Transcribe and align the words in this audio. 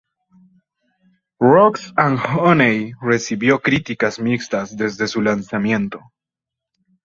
Rocks 1.39 1.93
and 1.95 2.17
Honey 2.17 2.93
recibió 3.01 3.61
críticas 3.61 4.17
mixtas 4.17 4.75
desde 4.75 5.05
su 5.07 5.21
lanzamiento. 5.21 5.99